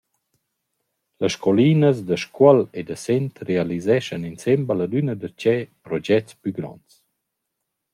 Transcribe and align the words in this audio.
Las 1.19 1.33
scoulinas 1.35 1.97
da 2.07 2.17
Scuol 2.23 2.59
e 2.79 2.81
da 2.87 2.97
Sent 3.05 3.33
realiseschan 3.49 4.27
insembel 4.31 4.79
adüna 4.85 5.13
darcheu 5.21 5.61
progets 5.85 6.31
plü 6.39 6.51
gronds. 6.57 6.91